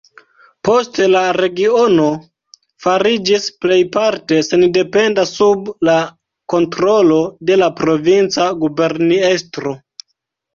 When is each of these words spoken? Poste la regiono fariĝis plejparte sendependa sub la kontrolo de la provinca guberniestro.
Poste 0.67 1.07
la 1.15 1.19
regiono 1.37 2.05
fariĝis 2.85 3.45
plejparte 3.65 4.39
sendependa 4.47 5.27
sub 5.33 5.69
la 5.89 5.99
kontrolo 6.55 7.21
de 7.51 7.59
la 7.65 7.69
provinca 7.83 8.49
guberniestro. 8.65 9.77